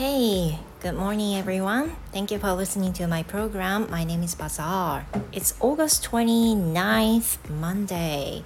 [0.00, 1.94] Hey, good morning everyone.
[2.10, 3.86] Thank you for listening to my program.
[3.90, 5.04] My name is Bazaar.
[5.30, 8.42] It's August 29th, Monday.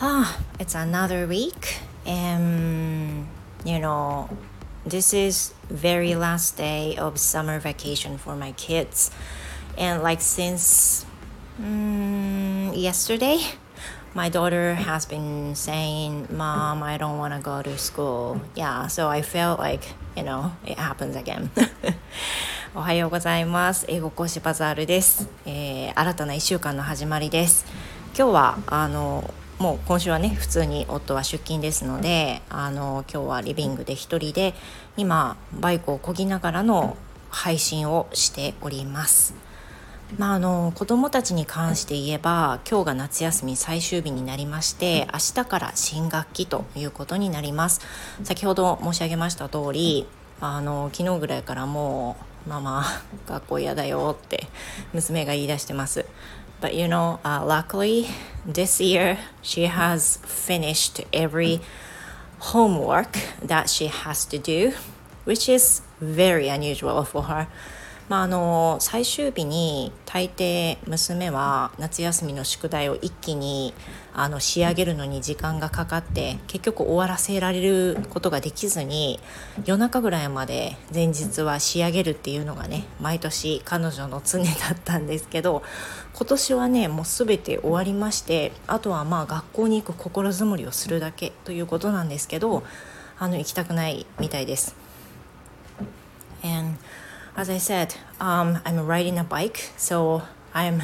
[0.00, 3.28] Ah, it's another week and
[3.66, 4.30] you know,
[4.86, 9.10] this is very last day of summer vacation for my kids.
[9.76, 11.04] And like since
[11.60, 13.44] mm, yesterday,
[14.16, 18.40] my daughter has been saying, Mom, I don't want to go to school.
[18.54, 19.84] Yeah, so I felt like,
[20.16, 21.50] you know, it happens again.
[22.74, 23.84] おはようございます。
[23.88, 27.66] 英語講師バザールです、えー、新たな1週間の始まりです。
[28.16, 34.52] 今日は、あの、もう今週はね普通に夫は出勤ですのであの今日はリビングで一人で
[34.98, 36.98] 今バイクをこぎながらの
[37.30, 39.45] 配信をしております。
[40.18, 47.80] まあ、あの子どもたちに関して言えば今日が夏休み最終日になりまして明日から新学期ということになります
[48.22, 50.06] 先ほど申し上げました通り
[50.40, 52.84] あの昨日ぐらいからもうママ
[53.26, 54.46] 学校嫌だよって
[54.94, 56.06] 娘が言い出してます
[56.60, 58.06] But you know、uh, luckily
[58.46, 61.60] this year she has finished every
[62.38, 64.72] homework that she has to do
[65.26, 67.48] which is very unusual for her
[68.08, 73.74] まあ、あの最終日に大抵娘は夏休みの宿題を一気に
[74.14, 79.18] あの仕上げるのに時間がかかって結局終わらせられることができずに
[79.64, 85.64] 夜中ぐらいまで前日は仕上げるっていうのがね毎年彼女の常だったんですけど
[86.14, 92.62] 今年はねもう全て終わりましてあとはまあ学校に行く心づもりをするだけということなんですけど
[93.18, 94.76] あの行きたくないみたいです。
[96.42, 96.78] And
[97.36, 100.22] as I said, um, I'm riding a bike, so
[100.54, 100.82] I'm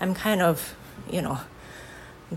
[0.00, 0.74] I'm kind of,
[1.10, 1.38] you know,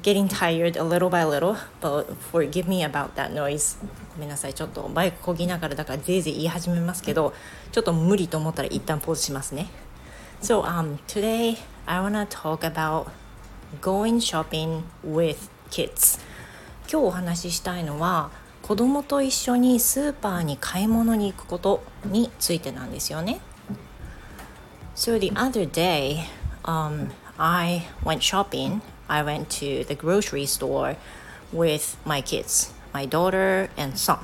[0.02, 3.78] getting tired a little by little, but forgive me about that noise.
[4.14, 7.34] ごめんなさい、ちょっとバイクこぎながらだからぜいぜい言い始めますけど、
[7.72, 9.68] ちょっと無理と思ったら一旦ポーズしますね。
[10.42, 13.08] So, um, today I wanna talk about
[13.82, 16.20] going shopping with kids.
[16.92, 18.30] 今日お話ししたいのは、
[18.69, 23.41] 子供と一緒にスーパーに買い物に行くことについてなんですよね。
[24.97, 26.25] So the other day,
[26.63, 28.81] um, I went shopping.
[29.09, 30.97] I went to the grocery store
[31.53, 34.19] with my kids, my daughter and son.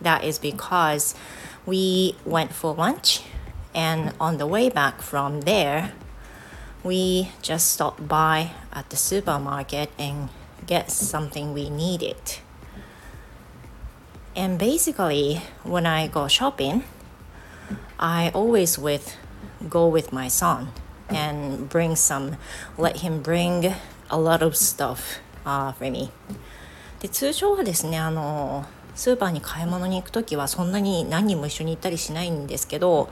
[0.00, 1.16] That is because
[1.66, 3.22] we went for lunch,
[3.74, 5.92] and on the way back from there,
[6.84, 10.28] we just stopped by at the supermarket and
[10.66, 12.16] get something we needed.
[14.35, 16.83] And basically, when I go shopping,
[17.97, 19.15] I always with
[19.69, 20.69] go with my son
[21.09, 22.35] and bring some,
[22.77, 23.73] let him bring
[24.09, 26.11] a lot of stuff、uh, for me.
[26.99, 33.09] で通常はですねあのスーパーに買い物に行く時はそんなに何人も一緒に行ったりしないんですけど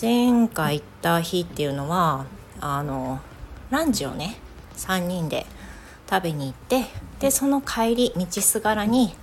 [0.00, 2.26] 前回行った日っていうのは
[2.60, 3.20] あの
[3.70, 4.36] ランチをね
[4.76, 5.46] 3人で
[6.10, 6.84] 食べに行って
[7.20, 9.14] でその帰り道すがらに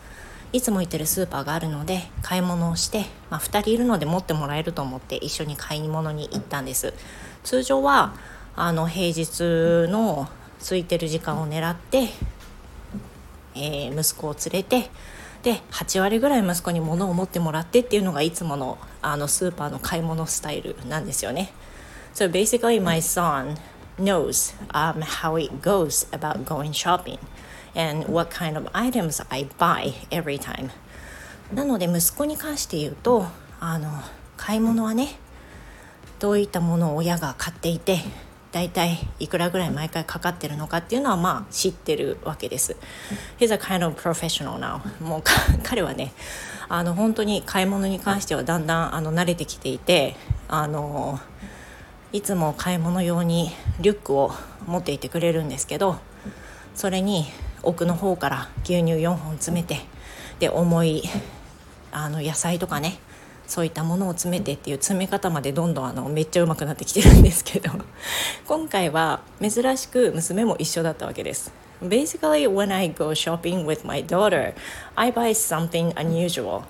[0.55, 6.93] いつも行ってるスーパーがあるので買い物をして、まあ、2人いるので持ってもらえると思って一緒に買い物に行ったんです
[7.43, 8.13] 通常は
[8.55, 10.29] あの平日の
[10.59, 12.07] 空いてる時間を狙って、
[13.53, 14.89] えー、息子を連れて
[15.43, 21.51] で8割ぐらい息子に物を持ってもらってっていうのがいつものあのスーパーの買い物スタイルなんですよね。
[22.15, 23.57] So basically my son
[23.99, 27.19] knows um, how it goes about going shopping.
[27.75, 30.69] And what kind of items I buy every time
[31.53, 33.25] なので息子に関して言うと
[33.59, 33.91] あの
[34.37, 35.19] 買い物はね
[36.19, 37.99] どういったものを親が買っていて
[38.51, 42.77] 大体いくらぐらい毎回かかってるのかっていうのはまあ知ってるわけです。
[43.37, 44.79] He's a kind of professional now.
[45.03, 45.23] もう
[45.61, 46.13] 彼はね
[46.69, 50.15] あの本当に買い物に関してはだんだんあの慣れてきていて
[50.47, 51.19] あの
[52.13, 54.31] いつも買い物用にリュックを
[54.65, 55.97] 持っていてくれるんですけど
[56.75, 57.25] それに
[57.65, 59.81] 奥の方から牛乳4本詰めて
[60.39, 61.03] で重い
[61.91, 62.99] あの野菜とかね
[63.47, 67.71] そういったものを詰めてっていう詰め方までどんどんあのめっちゃうまくなってきてるんですけど
[68.47, 71.51] 今回は珍しく娘も一緒だったわけです
[71.81, 74.53] Basically when I go shopping with my daughter
[74.95, 76.63] I buy something unusual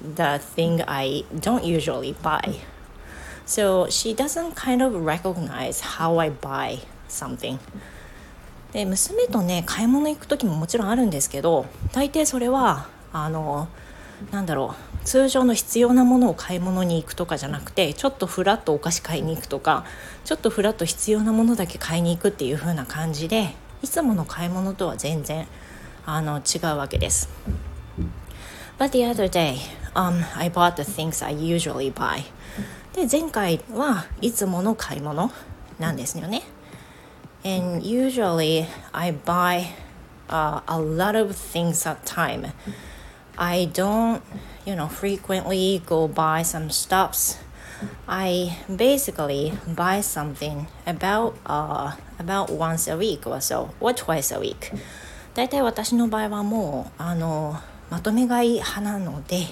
[0.00, 2.40] the thing I don't usually buy
[3.46, 7.58] so she doesn't kind of recognize how I buy something
[8.72, 13.68] で娘とね買い物行く時ももちろんあるんですけど大抵それはあの
[14.30, 19.84] なんだろう通常の必要なものを買い物に行くとかじゃなくてちょっとふらっとお菓子買いに行くとか
[20.24, 25.46] ちょっとふらっと必要なものだけ買いに行くっていう風な感じでいつもの買い物とは全然
[26.04, 27.28] あの違うわけです。
[28.78, 29.56] But the other day,
[29.94, 32.22] um, I bought the things I usually buy
[32.94, 35.30] で前回はいつもの買い物
[35.78, 36.42] なんですよね
[37.44, 39.72] and usually I buy、
[40.28, 42.52] uh, a lot of things at time
[43.36, 44.22] I don't
[44.66, 47.38] you know frequently go buy some stuffs
[48.06, 54.40] I basically buy something about uh, about once a week or so or twice a
[54.40, 54.72] week
[55.34, 57.56] だいたい私の場合はもうあの
[57.90, 59.46] まとめ買い派なので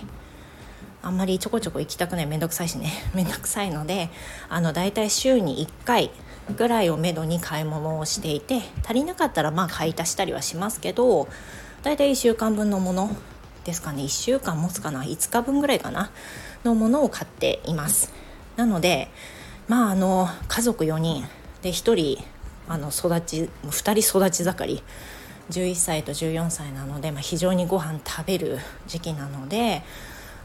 [1.02, 4.10] あんまりちょこちょこ行きたくないめんどくさいしねめんどくさいので
[4.48, 6.10] あのだいたい週に1回
[6.54, 11.28] ぐらいをめどに買い物をしていて足りなかったらまあ買い足したりはしますけど
[11.82, 13.16] だいたい1週間分のもの
[13.64, 14.02] ですかね。
[14.04, 15.02] 1週間持つかな。
[15.02, 16.10] 5日分ぐらいかな。
[16.64, 18.12] のものを買っています。
[18.56, 19.08] なので
[19.68, 21.26] まああの家族4人。
[21.62, 22.24] で1人
[22.68, 24.82] あの育ち2人育ち盛り。
[25.50, 28.58] 11歳と14歳なので、まあ、非常にご飯食べる
[28.88, 29.82] 時期なので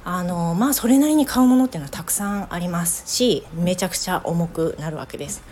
[0.04, 5.44] あのまあそれなりに買うものっていうのはたくさんありますしめちゃくちゃ重くなるわけです。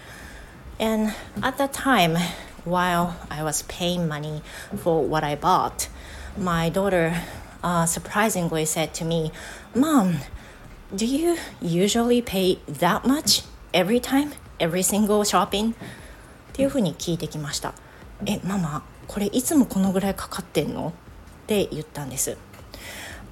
[0.79, 2.17] And at that time,
[2.65, 4.43] while I was paying money
[4.77, 5.89] for what I bought,
[6.37, 7.23] my daughter
[7.63, 9.33] uh, surprisingly said to me,
[9.75, 10.19] Mom,
[10.95, 14.33] do you usually pay that much every time?
[14.61, 15.75] Every single shopping?
[16.53, 17.75] っていうふうに聞いてきました。
[18.27, 20.93] え、ママ、これいつもこのぐらいかかってんの
[21.45, 22.37] って言ったんです。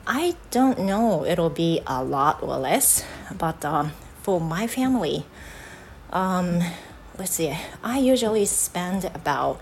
[0.05, 3.05] I don't know it'll be a lot or less,
[3.39, 3.91] but um,
[4.23, 5.25] for my family,
[6.11, 6.61] um,
[7.18, 9.60] let's see, I usually spend about,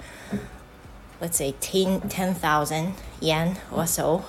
[1.22, 4.24] let's say, 10,000 10, yen or so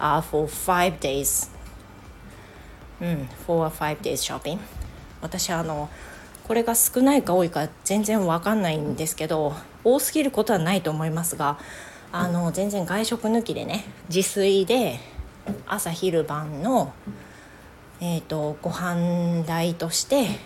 [0.00, 1.50] uh, for five days.
[3.00, 4.58] Mm, for five days shopping.
[5.22, 5.88] 私あの
[6.46, 11.58] これが少ないか多いか全然わかんないんですけど多すぎることはないと思いますが
[12.12, 15.00] あの全然外食抜きでね自炊で
[15.66, 16.92] 朝昼晩の、
[18.00, 20.38] えーと、ご飯代として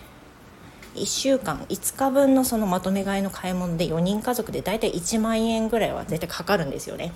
[0.94, 7.12] 1週間5日分のそのまとめ買いの買い物で4人家族で大体1万円ぐらいは絶対かかるんですよね。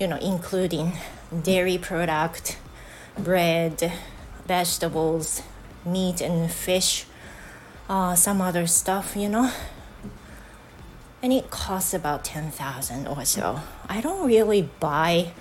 [0.00, 0.92] You know, including
[1.32, 2.58] dairy product,
[3.22, 3.92] bread,
[4.46, 5.42] vegetables,
[5.86, 7.06] meat and fish,
[7.88, 9.48] uh, some other stuff, you know.
[11.22, 13.60] And it costs about 10,000 or so.
[13.88, 15.32] I don't really buy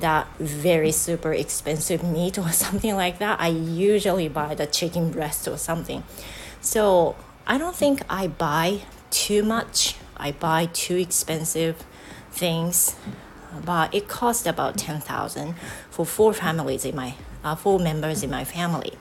[0.00, 5.48] that very super expensive meat or something like that, I usually buy the chicken breast
[5.48, 6.02] or something.
[6.63, 7.15] So
[7.47, 9.95] I don't think I buy too much.
[10.17, 11.83] I buy too expensive
[12.31, 12.95] things,
[13.65, 15.55] but it cost about ten thousand
[15.89, 18.93] for four families in my uh, four members in my family.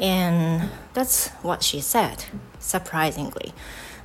[0.00, 2.24] And that's what she said,
[2.58, 3.52] surprisingly.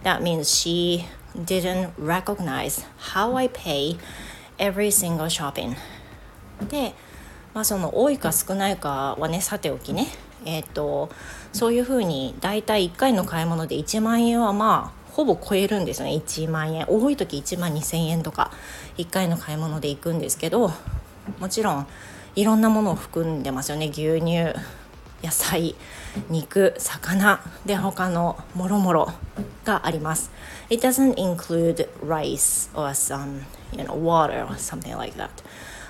[0.04, 3.98] That means she didn't recognize how I pay
[4.60, 5.76] every single shopping
[6.68, 6.94] で、
[7.54, 10.08] まあ、その多いか少ないかはねさておきね
[10.45, 11.11] えっ、ー、と
[11.53, 16.15] そういうふうに大体1回の買い物で1万円はまあほぼ超えるんですよね。
[16.15, 16.87] 1万円。
[16.89, 18.51] 多い時1万2,000円とか
[18.99, 20.73] 1回の買い物で行くんですけど
[21.39, 21.87] もちろん
[22.35, 23.87] いろんなものを含んでますよね。
[23.87, 24.55] 牛乳
[25.23, 25.75] 野菜
[26.29, 29.13] 肉魚で他のもろもろ
[29.65, 30.31] があります。
[30.69, 33.43] It doesn't include rice or some
[33.73, 35.31] you know, water or something like that.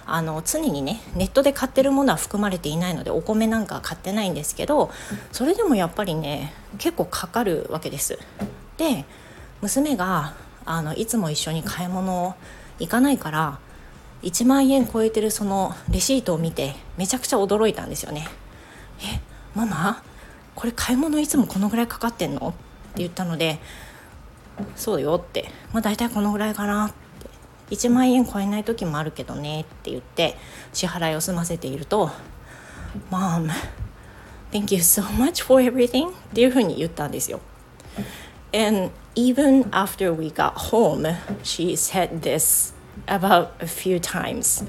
[0.07, 4.91] あの常にねネットで買ってるものは含まれていないのでお米なんか買ってないんですけど
[5.33, 8.19] それでもやっぱりね結構かかるわけです。
[8.77, 9.05] で
[9.63, 10.35] 娘が
[10.67, 12.35] あのいつも一緒に買い物
[12.79, 13.59] 行かないから
[14.23, 18.27] 1万円超えてるそのレシートを見てめちゃくちゃ驚いたんですよね。
[19.01, 19.21] え
[19.55, 20.03] ママ
[20.55, 22.49] これ買い物いつもこのぐらいかかってんの？
[22.49, 22.59] って
[22.97, 23.59] 言ったので
[24.77, 25.51] そうよって。
[25.73, 27.04] まあ大体このぐらいかなって。
[27.70, 30.36] 1万円超えない時もあるけどねって言って
[30.74, 32.10] 支払いを済ませていると「
[33.12, 33.50] Mom
[34.52, 37.40] thank you so much for everything」っていうふうに言ったんですよ。
[38.52, 42.74] And even after we got home, she said this
[43.06, 44.66] about a few times.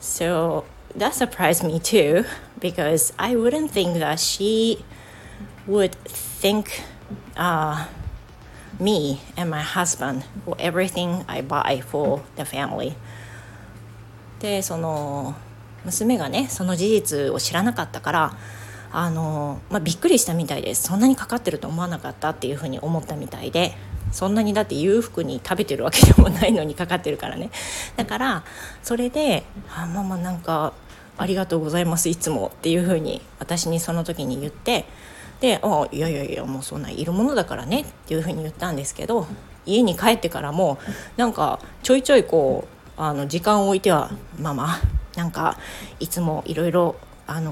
[0.00, 0.64] So
[0.96, 2.24] that surprised me too
[2.60, 4.84] because I wouldn't think that she
[5.66, 6.82] would think
[7.36, 7.86] uh,
[8.81, 12.93] me and my husband for everything I buy for the family.
[14.39, 15.35] でその
[15.85, 18.35] 娘がねその事実を知らなかったから
[18.91, 20.83] あの、まあ、びっくりしたみたいです。
[20.83, 23.73] そんなにかかってると思わなかったっていうふうに思ったみたいで
[24.11, 27.51] そんなにだって裕福に食べてるわけでもないのにかかってるからね。
[27.97, 28.43] だから
[28.81, 30.73] それで「あママなんか
[31.17, 34.85] ありがとうございますいつも」っていうふうに私にその時に言って
[35.41, 39.27] で「あいやいやいやもうそんないるものだからね」っていうふうに言ったんですけど
[39.65, 40.77] 家に帰ってからも
[41.17, 42.67] なんかちょいちょいこ
[42.97, 44.79] うあの時間を置いては「ママ
[45.15, 45.57] なんか
[45.99, 46.95] いつもいろいろ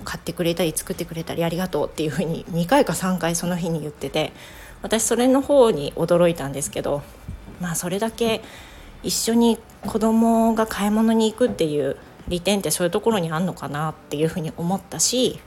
[0.03, 4.33] 買ってくれたり作ってくれたりありがとうっていうふうに2回か3回その日に言ってて
[4.81, 7.01] 私それの方に驚いたんですけど
[7.59, 8.41] まあそれだけ
[9.03, 15.39] 一緒に子供が買い物に行くっていう利点ってそういうところにあんのかなっていうふうに思ったし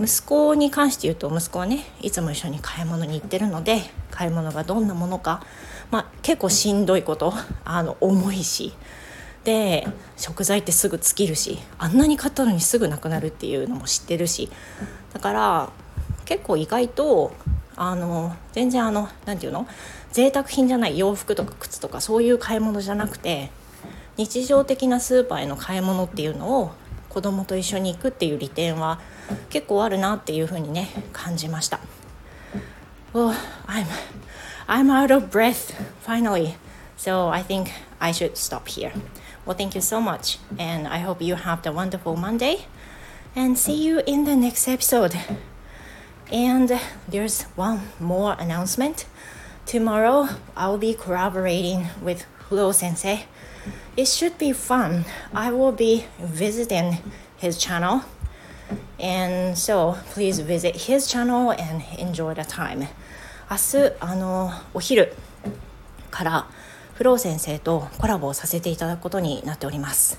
[0.00, 5.42] 息子に関して言うと息子はねいつも一緒に買い物に行ってるので買い物がどんなものか、
[5.90, 7.32] まあ、結構しんどいこと
[7.64, 8.72] あの重いし。
[9.44, 9.86] で
[10.16, 14.50] 食材ってすぐ尽きるしあんなに買ったのにすぐなくなるっていうのも知ってるし。
[15.12, 15.70] だから
[16.24, 17.32] 結構意外と
[17.76, 19.68] あの全然あの何て言うの
[20.12, 23.50] 贅沢品じゃない洋服とか靴とかそういう買い物じゃなくて
[24.16, 26.72] 日常的なスーパーへの買い物っていうのを
[27.15, 28.99] 子供と一緒に行くっていう利点は
[29.49, 31.79] 結構あるなっていうふうにね感じました。
[33.13, 33.35] Oh,
[33.67, 33.85] I'm,
[34.67, 36.55] I'm out of breath finally.
[36.97, 38.93] So I think I should stop here.
[39.45, 40.37] Well, thank you so much.
[40.57, 42.65] And I hope you have a wonderful Monday.
[43.35, 45.15] And see you in the next episode.
[46.31, 49.05] And there's one more announcement.
[49.65, 53.26] Tomorrow, I'll be collaborating with Furo Sensei.
[53.96, 55.04] It should be fun.
[55.34, 56.98] I will be visiting
[57.36, 58.02] his channel.
[58.98, 62.86] And so please visit his channel and enjoy the time.
[63.48, 65.14] 明日、あの、お昼
[66.10, 66.46] から
[66.94, 70.18] フロー先生とコラボをさせていただくことになっております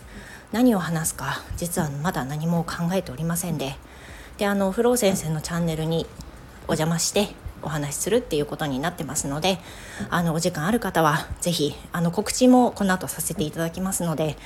[0.51, 3.75] 何を話すか実はまだ何も考えておりませんで
[4.37, 6.05] であのフロー先生のチャンネルに
[6.67, 7.29] お邪魔して
[7.61, 9.59] お話しするっていうことになってますので
[10.09, 14.37] あのお時間ある方は是非あの告知もこの後させていただきますので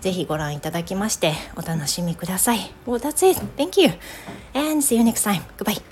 [0.00, 2.72] ぜひご覧いただきましてお楽しみください。
[2.86, 3.40] Well, that's it.
[3.56, 3.90] Thank you.
[4.52, 5.42] And see you next time.
[5.56, 5.91] Goodbye.